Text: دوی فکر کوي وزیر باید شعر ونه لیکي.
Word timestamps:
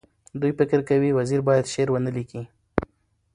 دوی 0.39 0.51
فکر 0.59 0.79
کوي 0.89 1.09
وزیر 1.19 1.39
باید 1.47 1.71
شعر 1.73 1.87
ونه 1.91 2.11
لیکي. 2.15 2.41